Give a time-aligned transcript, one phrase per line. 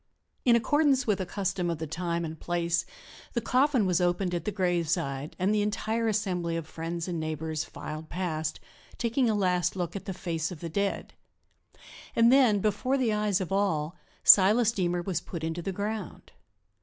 [0.45, 2.87] In accordance with a custom of the time and place,
[3.33, 7.63] the coffin was opened at the graveside and the entire assembly of friends and neighbors
[7.65, 8.59] filed past,
[8.97, 11.13] taking a last look at the face of the dead.
[12.15, 16.31] And then, before the eyes of all, Silas Deemer was put into the ground.